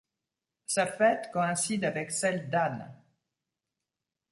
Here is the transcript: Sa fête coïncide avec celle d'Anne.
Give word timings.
Sa 0.65 0.87
fête 0.87 1.29
coïncide 1.31 1.85
avec 1.85 2.09
celle 2.09 2.49
d'Anne. 2.49 2.91